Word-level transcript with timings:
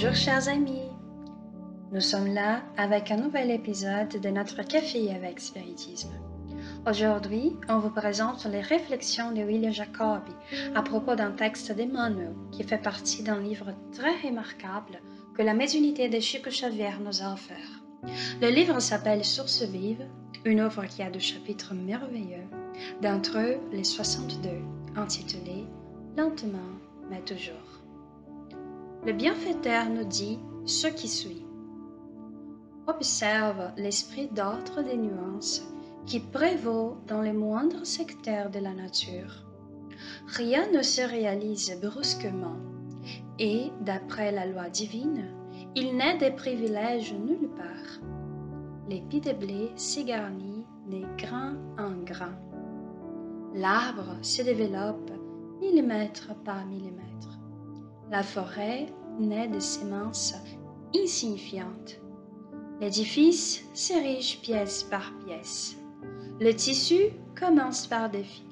Bonjour 0.00 0.14
chers 0.14 0.48
amis, 0.48 0.86
nous 1.90 2.00
sommes 2.00 2.32
là 2.32 2.62
avec 2.76 3.10
un 3.10 3.16
nouvel 3.16 3.50
épisode 3.50 4.20
de 4.20 4.28
notre 4.28 4.62
Café 4.62 5.12
avec 5.12 5.40
Spiritisme. 5.40 6.12
Aujourd'hui, 6.88 7.56
on 7.68 7.80
vous 7.80 7.90
présente 7.90 8.46
les 8.46 8.60
réflexions 8.60 9.32
de 9.32 9.42
William 9.42 9.72
Jacobi 9.72 10.30
à 10.76 10.82
propos 10.82 11.16
d'un 11.16 11.32
texte 11.32 11.72
d'Emmanuel 11.72 12.32
qui 12.52 12.62
fait 12.62 12.78
partie 12.78 13.24
d'un 13.24 13.40
livre 13.40 13.74
très 13.92 14.16
remarquable 14.20 15.02
que 15.36 15.42
la 15.42 15.52
médiunité 15.52 16.08
de 16.08 16.20
Chico 16.20 16.48
Xavier 16.48 16.92
nous 17.04 17.20
a 17.20 17.32
offert. 17.32 17.82
Le 18.40 18.50
livre 18.50 18.78
s'appelle 18.78 19.24
Source 19.24 19.62
vive, 19.62 20.06
une 20.44 20.60
œuvre 20.60 20.84
qui 20.84 21.02
a 21.02 21.10
deux 21.10 21.18
chapitres 21.18 21.74
merveilleux, 21.74 22.46
d'entre 23.02 23.36
eux 23.36 23.56
les 23.72 23.82
62, 23.82 24.48
intitulés 24.94 25.66
Lentement 26.16 26.78
mais 27.10 27.20
toujours. 27.22 27.77
Le 29.06 29.12
bienfaiteur 29.12 29.88
nous 29.90 30.04
dit 30.04 30.40
ce 30.66 30.88
qui 30.88 31.06
suit. 31.06 31.46
Observe 32.88 33.70
l'esprit 33.76 34.26
d'ordre 34.26 34.82
des 34.82 34.96
nuances 34.96 35.62
qui 36.04 36.18
prévaut 36.18 36.96
dans 37.06 37.22
les 37.22 37.32
moindres 37.32 37.86
secteurs 37.86 38.50
de 38.50 38.58
la 38.58 38.74
nature. 38.74 39.44
Rien 40.26 40.70
ne 40.72 40.82
se 40.82 41.02
réalise 41.02 41.78
brusquement 41.80 42.56
et, 43.38 43.70
d'après 43.82 44.32
la 44.32 44.46
loi 44.46 44.68
divine, 44.68 45.26
il 45.76 45.96
n'est 45.96 46.18
des 46.18 46.32
privilèges 46.32 47.14
nulle 47.14 47.50
part. 47.50 48.00
L'épi 48.88 49.20
de 49.20 49.32
blé 49.32 49.70
s'égarnit 49.76 50.64
des 50.88 51.04
grains 51.16 51.56
en 51.78 51.92
grain. 52.04 52.36
L'arbre 53.54 54.16
se 54.22 54.42
développe 54.42 55.12
millimètre 55.60 56.34
par 56.44 56.66
millimètre. 56.66 57.37
La 58.10 58.22
forêt 58.22 58.86
naît 59.18 59.48
de 59.48 59.60
semences 59.60 60.34
insignifiantes. 60.96 62.00
L'édifice 62.80 63.64
s'érige 63.74 64.40
pièce 64.40 64.82
par 64.84 65.12
pièce. 65.26 65.76
Le 66.40 66.52
tissu 66.52 67.10
commence 67.38 67.86
par 67.86 68.08
des 68.08 68.22
fils. 68.22 68.46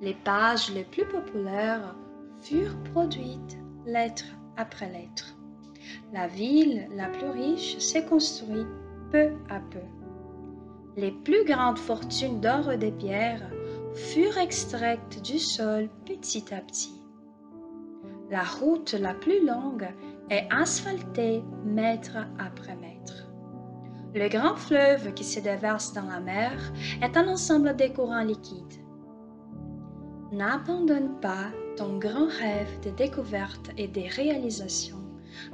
Les 0.00 0.14
pages 0.14 0.72
les 0.72 0.82
plus 0.82 1.06
populaires 1.06 1.94
furent 2.40 2.76
produites 2.92 3.58
lettre 3.86 4.24
après 4.56 4.90
lettre. 4.90 5.36
La 6.12 6.26
ville 6.26 6.88
la 6.96 7.06
plus 7.06 7.30
riche 7.30 7.78
s'est 7.78 8.06
construite 8.06 8.66
peu 9.12 9.30
à 9.48 9.60
peu. 9.60 9.86
Les 10.96 11.12
plus 11.12 11.44
grandes 11.44 11.78
fortunes 11.78 12.40
d'or 12.40 12.72
et 12.72 12.78
de 12.78 12.90
pierres 12.90 13.48
furent 13.94 14.38
extraites 14.38 15.22
du 15.22 15.38
sol 15.38 15.88
petit 16.04 16.52
à 16.52 16.60
petit. 16.60 16.97
La 18.30 18.44
route 18.44 18.92
la 18.92 19.14
plus 19.14 19.46
longue 19.46 19.88
est 20.28 20.46
asphaltée 20.50 21.42
mètre 21.64 22.18
après 22.38 22.76
mètre. 22.76 23.26
Le 24.14 24.28
grand 24.28 24.54
fleuve 24.56 25.14
qui 25.14 25.24
se 25.24 25.40
déverse 25.40 25.94
dans 25.94 26.06
la 26.06 26.20
mer 26.20 26.52
est 27.00 27.16
un 27.16 27.26
ensemble 27.28 27.74
de 27.76 27.86
courants 27.86 28.24
liquides. 28.24 28.84
N'abandonne 30.32 31.18
pas 31.20 31.46
ton 31.78 31.98
grand 31.98 32.26
rêve 32.26 32.80
de 32.82 32.90
découverte 32.90 33.70
et 33.78 33.88
de 33.88 34.02
réalisation 34.14 34.98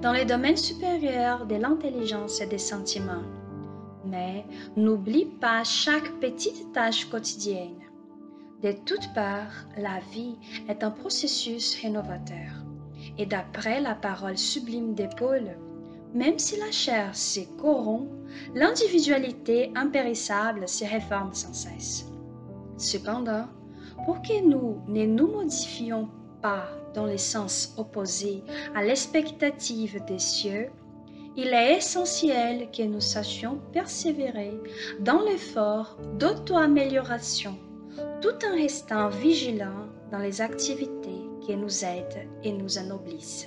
dans 0.00 0.12
les 0.12 0.24
domaines 0.24 0.56
supérieurs 0.56 1.46
de 1.46 1.56
l'intelligence 1.56 2.40
et 2.40 2.46
des 2.46 2.58
sentiments, 2.58 3.22
mais 4.04 4.44
n'oublie 4.76 5.26
pas 5.26 5.62
chaque 5.62 6.10
petite 6.20 6.72
tâche 6.72 7.08
quotidienne 7.08 7.84
de 8.64 8.72
toutes 8.72 9.12
parts, 9.12 9.66
la 9.76 10.00
vie 10.10 10.36
est 10.70 10.82
un 10.82 10.90
processus 10.90 11.78
rénovateur. 11.82 12.63
Et 13.18 13.26
d'après 13.26 13.80
la 13.80 13.94
parole 13.94 14.36
sublime 14.36 14.94
des 14.94 15.08
pôles, 15.08 15.56
même 16.14 16.38
si 16.38 16.58
la 16.58 16.70
chair 16.70 17.14
se 17.14 17.40
corrompt, 17.60 18.08
l'individualité 18.54 19.72
impérissable 19.74 20.68
se 20.68 20.84
réforme 20.84 21.34
sans 21.34 21.52
cesse. 21.52 22.06
Cependant, 22.76 23.46
pour 24.04 24.22
que 24.22 24.44
nous 24.44 24.82
ne 24.88 25.06
nous 25.06 25.28
modifions 25.28 26.08
pas 26.42 26.68
dans 26.94 27.06
le 27.06 27.18
sens 27.18 27.74
opposé 27.76 28.42
à 28.74 28.82
l'expectative 28.82 30.04
des 30.06 30.18
cieux, 30.18 30.70
il 31.36 31.48
est 31.48 31.78
essentiel 31.78 32.70
que 32.70 32.82
nous 32.82 33.00
sachions 33.00 33.58
persévérer 33.72 34.52
dans 35.00 35.20
l'effort 35.22 35.96
d'auto-amélioration 36.18 37.58
tout 38.20 38.34
en 38.46 38.54
restant 38.54 39.08
vigilants 39.08 39.88
dans 40.10 40.18
les 40.18 40.40
activités 40.40 41.28
qui 41.40 41.56
nous 41.56 41.84
aident 41.84 42.28
et 42.42 42.52
nous 42.52 42.78
ennoblissent. 42.78 43.46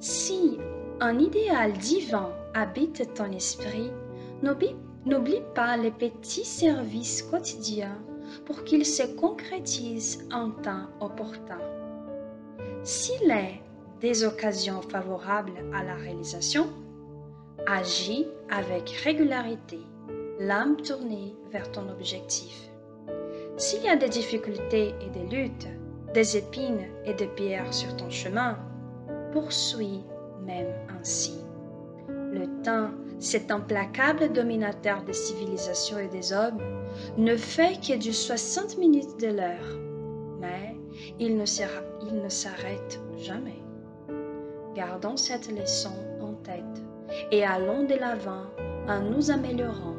Si 0.00 0.58
un 1.00 1.18
idéal 1.18 1.72
divin 1.72 2.30
habite 2.54 3.14
ton 3.14 3.30
esprit, 3.32 3.90
n'oublie 4.42 5.42
pas 5.54 5.76
les 5.76 5.90
petits 5.90 6.44
services 6.44 7.22
quotidiens 7.22 7.98
pour 8.46 8.64
qu'ils 8.64 8.86
se 8.86 9.02
concrétisent 9.16 10.26
en 10.32 10.50
temps 10.50 10.88
opportun. 11.00 11.60
S'il 12.82 13.30
est 13.30 13.60
des 14.00 14.24
occasions 14.24 14.82
favorables 14.82 15.64
à 15.74 15.82
la 15.82 15.94
réalisation, 15.94 16.66
agis 17.66 18.26
avec 18.50 18.90
régularité, 18.90 19.80
l'âme 20.38 20.76
tournée 20.76 21.34
vers 21.50 21.70
ton 21.72 21.88
objectif. 21.88 22.70
S'il 23.56 23.84
y 23.84 23.88
a 23.88 23.94
des 23.94 24.08
difficultés 24.08 24.94
et 25.00 25.10
des 25.10 25.26
luttes, 25.26 25.68
des 26.12 26.36
épines 26.36 26.88
et 27.04 27.14
des 27.14 27.28
pierres 27.28 27.72
sur 27.72 27.96
ton 27.96 28.10
chemin, 28.10 28.58
poursuis 29.32 30.02
même 30.44 30.72
ainsi. 30.98 31.38
Le 32.08 32.46
temps, 32.62 32.90
cet 33.20 33.52
implacable 33.52 34.32
dominateur 34.32 35.04
des 35.04 35.12
civilisations 35.12 35.98
et 35.98 36.08
des 36.08 36.32
hommes, 36.32 36.60
ne 37.16 37.36
fait 37.36 37.80
que 37.80 37.96
du 37.96 38.12
60 38.12 38.76
minutes 38.78 39.20
de 39.20 39.28
l'heure, 39.28 39.78
mais 40.40 40.76
il 41.20 41.36
ne, 41.36 41.46
s'arrête 42.28 43.00
jamais. 43.16 43.62
Gardons 44.74 45.16
cette 45.16 45.50
leçon 45.52 45.94
en 46.20 46.34
tête 46.42 46.82
et 47.30 47.44
allons 47.44 47.84
de 47.84 47.94
l'avant 47.94 48.46
en 48.88 49.00
nous 49.00 49.30
améliorant 49.30 49.94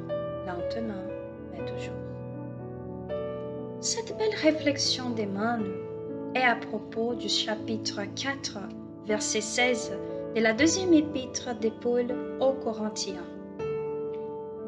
lentement 0.46 1.06
mais 1.52 1.64
toujours. 1.66 2.05
Cette 3.86 4.18
belle 4.18 4.34
réflexion 4.42 5.12
d'Emmanuel 5.12 5.72
est 6.34 6.42
à 6.42 6.56
propos 6.56 7.14
du 7.14 7.30
chapitre 7.30 8.02
4, 8.16 8.58
verset 9.06 9.42
16 9.42 9.94
de 10.36 10.42
la 10.42 10.54
deuxième 10.54 10.92
épître 10.92 11.56
de 11.60 11.70
Paul 11.70 12.08
aux 12.40 12.54
Corinthiens. 12.54 13.28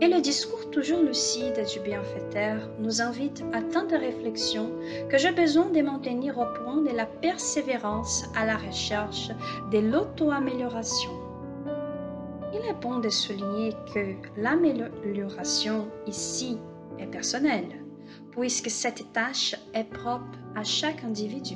Et 0.02 0.08
le 0.08 0.22
discours 0.22 0.70
toujours 0.70 1.02
lucide 1.02 1.66
du 1.74 1.80
bienfaiteur 1.80 2.70
nous 2.78 3.02
invite 3.02 3.44
à 3.54 3.64
tant 3.64 3.88
de 3.88 3.96
réflexions 3.96 4.70
que 5.10 5.18
j'ai 5.18 5.32
besoin 5.32 5.66
de 5.72 5.82
maintenir 5.82 6.38
au 6.38 6.46
point 6.64 6.84
de 6.84 6.96
la 6.96 7.08
persévérance 7.08 8.24
à 8.36 8.46
la 8.46 8.58
recherche 8.58 9.32
de 9.72 9.80
l'auto-amélioration. 9.80 11.10
Il 12.54 12.60
est 12.60 12.80
bon 12.80 13.00
de 13.00 13.10
souligner 13.10 13.74
que 13.92 14.14
l'amélioration 14.40 15.88
ici 16.06 16.60
est 17.00 17.08
personnelle 17.08 17.87
puisque 18.38 18.70
cette 18.70 19.12
tâche 19.14 19.56
est 19.74 19.84
propre 19.84 20.38
à 20.56 20.64
chaque 20.64 21.04
individu. 21.04 21.56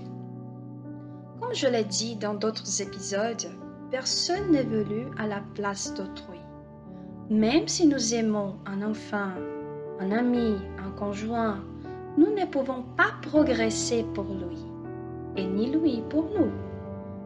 Comme 1.39 1.53
je 1.53 1.67
l'ai 1.67 1.83
dit 1.83 2.15
dans 2.15 2.33
d'autres 2.33 2.81
épisodes, 2.81 3.51
personne 3.91 4.51
n'évolue 4.51 5.05
à 5.19 5.27
la 5.27 5.41
place 5.53 5.93
d'autrui. 5.93 6.39
Même 7.29 7.67
si 7.67 7.85
nous 7.87 8.15
aimons 8.15 8.55
un 8.65 8.81
enfant, 8.81 9.29
un 9.99 10.11
ami, 10.11 10.55
un 10.83 10.89
conjoint, 10.91 11.63
nous 12.17 12.33
ne 12.33 12.45
pouvons 12.45 12.83
pas 12.97 13.13
progresser 13.21 14.03
pour 14.15 14.25
lui, 14.25 14.57
et 15.37 15.45
ni 15.45 15.71
lui 15.71 16.01
pour 16.09 16.23
nous. 16.23 16.51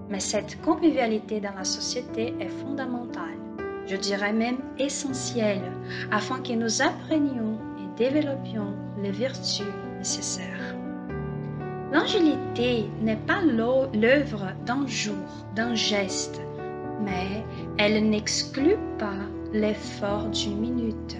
Mais 0.10 0.20
cette 0.20 0.62
convivialité 0.62 1.40
dans 1.40 1.56
la 1.56 1.64
société 1.64 2.36
est 2.42 2.50
fondamentale, 2.50 3.40
je 3.88 3.96
dirais 3.96 4.34
même 4.34 4.60
essentielle, 4.78 5.72
afin 6.12 6.42
que 6.42 6.54
nous 6.54 6.82
apprenions 6.82 7.58
et 7.80 7.98
développions 7.98 8.76
les 9.02 9.12
vertus 9.12 9.66
nécessaires. 9.98 10.76
L'angélité 11.92 12.86
n'est 13.02 13.16
pas 13.28 13.42
l'œuvre 13.42 14.52
d'un 14.66 14.86
jour, 14.88 15.46
d'un 15.56 15.76
geste, 15.76 16.42
mais 17.04 17.44
elle 17.78 18.10
n'exclut 18.10 18.78
pas 18.98 19.20
l'effort 19.54 20.26
d'une 20.26 20.58
minute, 20.58 21.16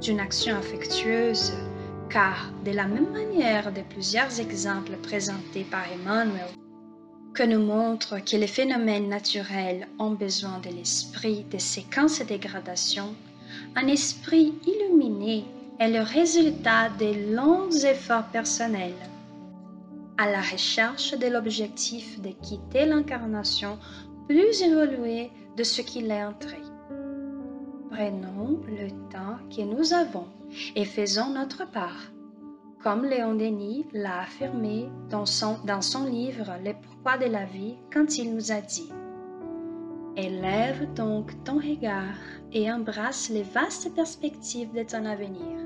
d'une 0.00 0.20
action 0.20 0.56
affectueuse, 0.56 1.52
car 2.08 2.50
de 2.64 2.72
la 2.72 2.86
même 2.86 3.10
manière 3.12 3.72
de 3.72 3.82
plusieurs 3.82 4.40
exemples 4.40 4.96
présentés 5.02 5.66
par 5.70 5.84
Emmanuel, 5.92 6.46
que 7.34 7.42
nous 7.42 7.62
montrent 7.62 8.18
que 8.24 8.36
les 8.36 8.46
phénomènes 8.46 9.08
naturels 9.08 9.86
ont 9.98 10.12
besoin 10.12 10.58
de 10.60 10.70
l'esprit 10.70 11.44
de 11.50 11.58
séquences 11.58 12.20
de 12.20 12.24
dégradation, 12.24 13.14
un 13.74 13.86
esprit 13.88 14.54
illuminé 14.66 15.44
est 15.78 15.88
le 15.88 16.00
résultat 16.00 16.88
de 16.98 17.34
longs 17.34 17.70
efforts 17.70 18.28
personnels 18.32 18.94
à 20.18 20.30
la 20.30 20.40
recherche 20.40 21.16
de 21.18 21.26
l'objectif 21.26 22.20
de 22.20 22.30
quitter 22.30 22.86
l'incarnation 22.86 23.78
plus 24.26 24.62
évolué 24.62 25.30
de 25.56 25.62
ce 25.62 25.82
qu'il 25.82 26.10
est 26.10 26.24
entré. 26.24 26.58
Prenons 27.90 28.60
le 28.66 28.90
temps 29.10 29.38
que 29.54 29.62
nous 29.62 29.92
avons 29.92 30.26
et 30.74 30.84
faisons 30.84 31.30
notre 31.30 31.70
part, 31.70 32.10
comme 32.82 33.04
Léon 33.04 33.34
Denis 33.34 33.86
l'a 33.92 34.20
affirmé 34.20 34.88
dans 35.10 35.26
son, 35.26 35.58
dans 35.64 35.82
son 35.82 36.06
livre 36.06 36.52
Les 36.64 36.74
pourquoi 36.74 37.18
de 37.18 37.30
la 37.30 37.44
vie 37.44 37.76
quand 37.92 38.18
il 38.18 38.34
nous 38.34 38.52
a 38.52 38.60
dit 38.60 38.90
Élève 40.16 40.92
donc 40.94 41.32
ton 41.44 41.56
regard 41.56 42.16
et 42.52 42.72
embrasse 42.72 43.28
les 43.28 43.42
vastes 43.42 43.94
perspectives 43.94 44.72
de 44.72 44.82
ton 44.82 45.04
avenir. 45.04 45.65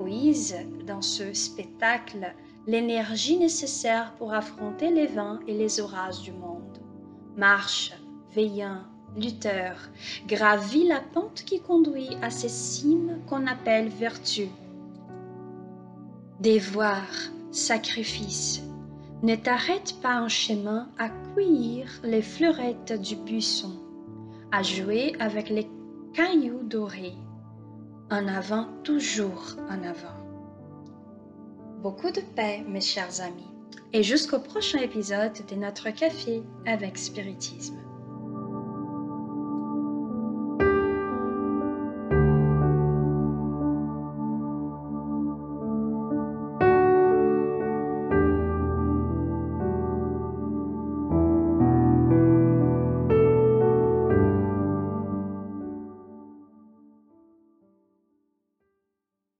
Puise 0.00 0.56
dans 0.86 1.02
ce 1.02 1.32
spectacle 1.32 2.34
l'énergie 2.66 3.36
nécessaire 3.36 4.14
pour 4.18 4.32
affronter 4.32 4.90
les 4.90 5.06
vents 5.06 5.38
et 5.46 5.54
les 5.56 5.80
orages 5.80 6.22
du 6.22 6.32
monde. 6.32 6.78
Marche, 7.36 7.92
veillant, 8.34 8.82
lutteur, 9.16 9.76
gravis 10.26 10.86
la 10.86 11.00
pente 11.00 11.42
qui 11.44 11.60
conduit 11.60 12.16
à 12.22 12.30
ces 12.30 12.48
cimes 12.48 13.18
qu'on 13.26 13.46
appelle 13.46 13.88
vertu. 13.88 14.48
Dévoir, 16.40 17.06
sacrifice, 17.50 18.62
ne 19.22 19.36
t'arrête 19.36 19.94
pas 20.02 20.20
en 20.20 20.28
chemin 20.28 20.88
à 20.98 21.08
cueillir 21.08 21.88
les 22.02 22.22
fleurettes 22.22 23.00
du 23.00 23.16
buisson, 23.16 23.72
à 24.52 24.62
jouer 24.62 25.14
avec 25.18 25.48
les 25.48 25.68
cailloux 26.12 26.62
dorés. 26.62 27.14
En 28.10 28.28
avant, 28.28 28.68
toujours 28.82 29.56
en 29.70 29.82
avant. 29.82 30.18
Beaucoup 31.82 32.10
de 32.10 32.20
paix, 32.20 32.62
mes 32.68 32.80
chers 32.80 33.20
amis, 33.20 33.50
et 33.92 34.02
jusqu'au 34.02 34.40
prochain 34.40 34.80
épisode 34.80 35.32
de 35.48 35.54
notre 35.54 35.90
café 35.90 36.42
avec 36.66 36.98
spiritisme. 36.98 37.83